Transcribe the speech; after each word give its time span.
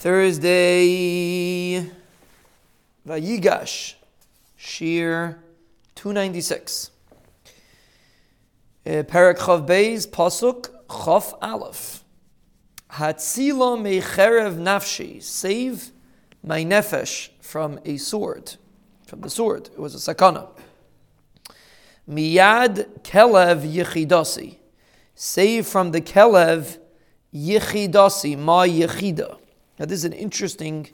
Thursday, 0.00 1.86
Vayigash, 3.06 3.96
Shiur 4.58 5.36
296. 5.94 6.90
Uh, 8.86 8.88
Perek 8.88 9.36
Chav 9.36 9.66
Beis, 9.66 10.08
Pasuk 10.08 10.70
Chav 10.88 11.36
Aleph. 11.42 12.02
Hatzila 12.92 13.76
mecherev 13.78 14.56
nafshi, 14.56 15.22
save 15.22 15.90
my 16.42 16.64
nefesh 16.64 17.28
from 17.42 17.78
a 17.84 17.98
sword, 17.98 18.56
from 19.06 19.20
the 19.20 19.28
sword. 19.28 19.66
It 19.66 19.78
was 19.78 19.94
a 19.94 20.14
sakana. 20.14 20.48
Miyad 22.08 23.02
kelev 23.02 23.70
yichidasi, 23.70 24.56
save 25.14 25.66
from 25.66 25.90
the 25.90 26.00
kelev 26.00 26.78
yichidasi, 27.34 28.38
my 28.38 28.66
yichida. 28.66 29.39
Now, 29.80 29.86
this 29.86 30.00
is 30.00 30.04
an 30.04 30.12
interesting 30.12 30.90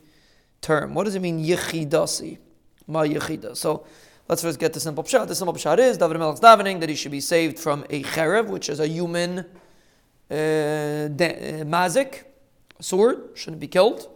term. 0.60 0.94
What 0.94 1.04
does 1.04 1.16
it 1.16 1.20
mean, 1.20 1.44
yichidasi? 1.44 2.38
Ma 2.86 3.02
yichida. 3.02 3.56
So, 3.56 3.84
let's 4.28 4.42
first 4.42 4.60
get 4.60 4.74
the 4.74 4.78
simple 4.78 5.02
pshat. 5.02 5.26
The 5.26 5.34
simple 5.34 5.54
pshat 5.54 5.78
is 5.80 5.98
David 5.98 6.18
Melech's 6.18 6.38
davening 6.38 6.78
that 6.78 6.88
he 6.88 6.94
should 6.94 7.10
be 7.10 7.20
saved 7.20 7.58
from 7.58 7.84
a 7.90 8.04
cherev, 8.04 8.46
which 8.46 8.68
is 8.68 8.78
a 8.78 8.86
human 8.86 9.40
uh, 9.40 9.44
de- 10.30 11.10
uh, 11.10 11.64
mazik, 11.64 12.26
sword, 12.78 13.30
shouldn't 13.34 13.58
be 13.58 13.66
killed, 13.66 14.08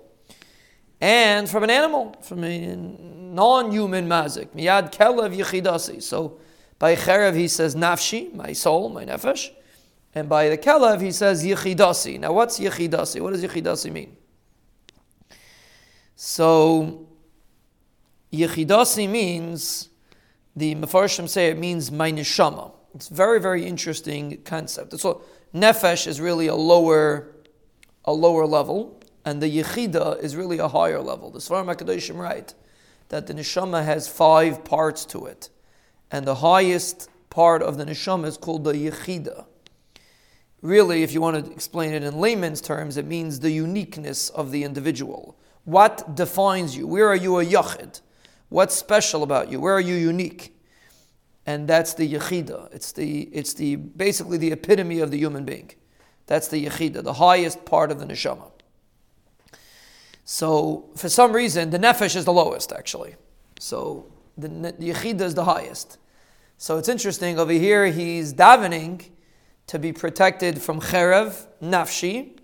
and 1.00 1.50
from 1.50 1.64
an 1.64 1.70
animal, 1.70 2.14
from 2.22 2.44
a 2.44 2.76
non-human 2.76 4.06
mazik. 4.06 4.50
Miyad 4.50 4.94
kelev 4.94 5.36
yichidasi. 5.36 6.00
So, 6.00 6.38
by 6.78 6.94
cherev 6.94 7.34
he 7.34 7.48
says 7.48 7.74
nafshi, 7.74 8.32
my 8.32 8.52
soul, 8.52 8.88
my 8.88 9.04
nefesh. 9.04 9.50
And 10.14 10.28
by 10.28 10.48
the 10.48 10.58
kelev 10.58 11.00
he 11.00 11.10
says 11.10 11.44
yichidasi. 11.44 12.20
Now, 12.20 12.32
what's 12.34 12.60
yichidasi? 12.60 13.20
What 13.20 13.32
does 13.32 13.42
yichidasi 13.42 13.90
mean? 13.90 14.16
So, 16.22 17.08
Yechidasi 18.30 19.08
means, 19.08 19.88
the 20.54 20.74
Mefarshim 20.74 21.26
say 21.26 21.46
it 21.48 21.56
means 21.56 21.90
my 21.90 22.12
neshama. 22.12 22.72
It's 22.94 23.08
a 23.08 23.14
very, 23.14 23.40
very 23.40 23.64
interesting 23.64 24.42
concept. 24.42 25.00
So, 25.00 25.22
nefesh 25.54 26.06
is 26.06 26.20
really 26.20 26.46
a 26.46 26.54
lower, 26.54 27.34
a 28.04 28.12
lower 28.12 28.44
level, 28.44 29.00
and 29.24 29.40
the 29.40 29.62
yechida 29.62 30.22
is 30.22 30.36
really 30.36 30.58
a 30.58 30.68
higher 30.68 31.00
level. 31.00 31.30
The 31.30 31.38
Sefarim 31.38 31.74
HaKadoshim 31.74 32.18
write 32.18 32.52
that 33.08 33.26
the 33.26 33.32
neshama 33.32 33.82
has 33.82 34.06
five 34.06 34.62
parts 34.62 35.06
to 35.06 35.24
it, 35.24 35.48
and 36.10 36.26
the 36.26 36.34
highest 36.34 37.08
part 37.30 37.62
of 37.62 37.78
the 37.78 37.86
neshama 37.86 38.26
is 38.26 38.36
called 38.36 38.64
the 38.64 38.74
yechida. 38.74 39.46
Really, 40.60 41.02
if 41.02 41.14
you 41.14 41.22
want 41.22 41.46
to 41.46 41.50
explain 41.50 41.94
it 41.94 42.02
in 42.02 42.18
layman's 42.18 42.60
terms, 42.60 42.98
it 42.98 43.06
means 43.06 43.40
the 43.40 43.52
uniqueness 43.52 44.28
of 44.28 44.50
the 44.50 44.64
individual. 44.64 45.38
What 45.70 46.16
defines 46.16 46.76
you? 46.76 46.88
Where 46.88 47.06
are 47.06 47.14
you 47.14 47.38
a 47.38 47.46
yachid? 47.46 48.00
What's 48.48 48.74
special 48.74 49.22
about 49.22 49.52
you? 49.52 49.60
Where 49.60 49.72
are 49.72 49.80
you 49.80 49.94
unique? 49.94 50.52
And 51.46 51.68
that's 51.68 51.94
the 51.94 52.12
yechida. 52.12 52.74
It's 52.74 52.90
the 52.90 53.28
it's 53.32 53.54
the 53.54 53.76
basically 53.76 54.36
the 54.36 54.50
epitome 54.50 54.98
of 54.98 55.12
the 55.12 55.18
human 55.18 55.44
being. 55.44 55.70
That's 56.26 56.48
the 56.48 56.66
yechida, 56.66 57.04
the 57.04 57.12
highest 57.12 57.64
part 57.66 57.92
of 57.92 58.00
the 58.00 58.04
neshama. 58.04 58.50
So 60.24 60.90
for 60.96 61.08
some 61.08 61.32
reason, 61.32 61.70
the 61.70 61.78
nefesh 61.78 62.16
is 62.16 62.24
the 62.24 62.32
lowest 62.32 62.72
actually. 62.72 63.14
So 63.60 64.06
the, 64.36 64.48
the 64.48 64.90
yechida 64.90 65.20
is 65.20 65.34
the 65.36 65.44
highest. 65.44 65.98
So 66.58 66.78
it's 66.78 66.88
interesting 66.88 67.38
over 67.38 67.52
here. 67.52 67.86
He's 67.86 68.34
davening 68.34 69.10
to 69.68 69.78
be 69.78 69.92
protected 69.92 70.60
from 70.60 70.80
cherev 70.80 71.46
nafshi, 71.62 72.39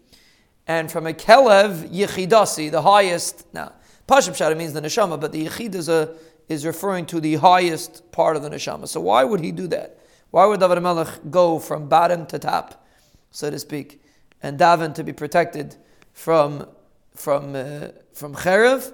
and 0.66 0.90
from 0.90 1.06
a 1.06 1.12
kelev 1.12 1.88
yichidasi, 1.90 2.70
the 2.70 2.82
highest. 2.82 3.46
Now, 3.52 3.72
pashim 4.08 4.56
means 4.56 4.72
the 4.72 4.80
neshama, 4.80 5.20
but 5.20 5.32
the 5.32 5.46
yichid 5.46 5.74
is 5.74 5.88
a 5.88 6.14
is 6.48 6.64
referring 6.64 7.06
to 7.06 7.20
the 7.20 7.36
highest 7.36 8.10
part 8.12 8.36
of 8.36 8.42
the 8.42 8.50
neshama. 8.50 8.86
So 8.86 9.00
why 9.00 9.24
would 9.24 9.40
he 9.40 9.52
do 9.52 9.66
that? 9.68 9.98
Why 10.30 10.46
would 10.46 10.60
David 10.60 10.80
Melech 10.80 11.08
go 11.30 11.58
from 11.58 11.88
bottom 11.88 12.26
to 12.26 12.38
top, 12.38 12.86
so 13.30 13.50
to 13.50 13.58
speak, 13.58 14.02
and 14.42 14.58
daven 14.58 14.94
to 14.94 15.04
be 15.04 15.12
protected 15.12 15.76
from 16.12 16.68
from 17.14 17.54
uh, 17.54 17.88
from 18.12 18.34
cherev 18.34 18.92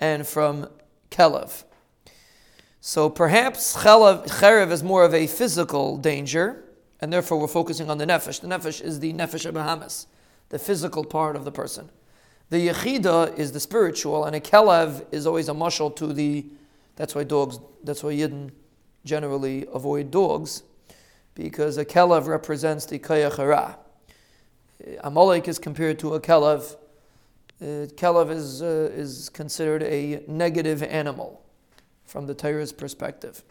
and 0.00 0.26
from 0.26 0.68
kelev? 1.10 1.64
So 2.80 3.08
perhaps 3.08 3.76
cherev 3.76 4.70
is 4.70 4.82
more 4.82 5.04
of 5.04 5.14
a 5.14 5.26
physical 5.26 5.96
danger, 5.96 6.64
and 7.00 7.10
therefore 7.10 7.38
we're 7.38 7.48
focusing 7.48 7.88
on 7.88 7.96
the 7.96 8.06
nefesh. 8.06 8.40
The 8.40 8.48
nefesh 8.48 8.82
is 8.82 9.00
the 9.00 9.14
nefesh 9.14 9.46
of 9.46 9.54
Bahamas 9.54 10.06
the 10.54 10.58
physical 10.60 11.04
part 11.04 11.34
of 11.34 11.44
the 11.44 11.50
person. 11.50 11.90
The 12.50 12.68
yechida 12.68 13.36
is 13.36 13.50
the 13.50 13.58
spiritual, 13.58 14.24
and 14.24 14.36
a 14.36 14.40
kelev 14.40 15.04
is 15.10 15.26
always 15.26 15.48
a 15.48 15.52
mushal 15.52 15.94
to 15.96 16.12
the. 16.12 16.46
That's 16.94 17.12
why 17.12 17.24
dogs. 17.24 17.58
That's 17.82 18.04
why 18.04 18.12
yidden 18.12 18.52
generally 19.04 19.66
avoid 19.72 20.12
dogs, 20.12 20.62
because 21.34 21.76
a 21.76 21.84
kelev 21.84 22.28
represents 22.28 22.86
the 22.86 23.00
kayachara. 23.00 23.78
Amalek 25.00 25.48
is 25.48 25.58
compared 25.58 25.98
to 25.98 26.14
a 26.14 26.20
kelev. 26.20 26.76
Uh, 27.60 27.90
kelev 27.96 28.30
is 28.30 28.62
uh, 28.62 28.92
is 28.94 29.28
considered 29.30 29.82
a 29.82 30.22
negative 30.28 30.84
animal 30.84 31.42
from 32.04 32.28
the 32.28 32.34
Torah's 32.34 32.72
perspective. 32.72 33.42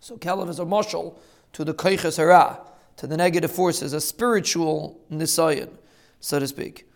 So 0.00 0.16
kelev 0.16 0.48
is 0.48 0.58
a 0.58 0.64
mushal 0.64 1.14
to 1.52 1.62
the 1.62 1.74
kayachara, 1.74 2.58
to 2.96 3.06
the 3.06 3.16
negative 3.16 3.52
forces, 3.52 3.92
a 3.92 4.00
spiritual 4.00 4.98
nisayan 5.12 5.68
so 6.20 6.38
to 6.38 6.46
speak. 6.46 6.86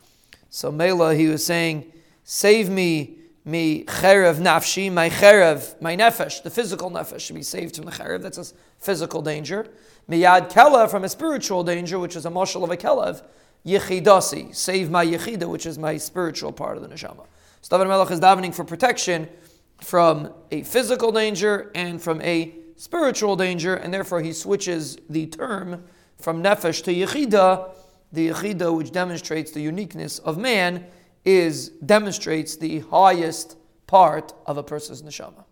So 0.50 0.70
Mela, 0.70 1.14
he 1.14 1.28
was 1.28 1.44
saying, 1.44 1.92
save 2.24 2.68
me, 2.68 3.18
me 3.44 3.84
cherev 3.84 4.36
nafshi, 4.36 4.92
my 4.92 5.08
cherev, 5.08 5.80
my 5.80 5.96
nefesh, 5.96 6.42
the 6.42 6.50
physical 6.50 6.90
nefesh 6.90 7.20
should 7.20 7.36
be 7.36 7.42
saved 7.42 7.76
from 7.76 7.86
the 7.86 7.92
cherev. 7.92 8.22
That's 8.22 8.38
a 8.38 8.44
physical 8.78 9.22
danger. 9.22 9.68
Miyad 10.08 10.50
kelev 10.50 10.90
from 10.90 11.04
a 11.04 11.08
spiritual 11.08 11.64
danger, 11.64 11.98
which 11.98 12.16
is 12.16 12.26
a 12.26 12.30
mashal 12.30 12.64
of 12.64 12.70
a 12.70 12.76
kelev. 12.76 13.22
yichidasi, 13.64 14.54
save 14.54 14.90
my 14.90 15.06
yechida, 15.06 15.48
which 15.48 15.66
is 15.66 15.78
my 15.78 15.96
spiritual 15.96 16.52
part 16.52 16.76
of 16.76 16.82
the 16.82 16.88
neshama. 16.88 17.26
So 17.62 17.76
David 17.76 17.88
Melech 17.88 18.10
is 18.10 18.20
davening 18.20 18.54
for 18.54 18.64
protection 18.64 19.28
from 19.80 20.32
a 20.50 20.62
physical 20.64 21.12
danger 21.12 21.70
and 21.74 22.02
from 22.02 22.20
a 22.22 22.54
spiritual 22.76 23.36
danger, 23.36 23.76
and 23.76 23.94
therefore 23.94 24.20
he 24.20 24.32
switches 24.32 24.98
the 25.08 25.26
term 25.26 25.84
from 26.18 26.42
nefesh 26.42 26.82
to 26.84 26.92
yechida 26.92 27.70
the 28.12 28.28
Yechida, 28.28 28.74
which 28.76 28.92
demonstrates 28.92 29.50
the 29.50 29.60
uniqueness 29.60 30.18
of 30.18 30.38
man, 30.38 30.86
is 31.24 31.68
demonstrates 31.68 32.56
the 32.56 32.80
highest 32.80 33.56
part 33.86 34.32
of 34.46 34.58
a 34.58 34.62
person's 34.62 35.02
neshama. 35.02 35.44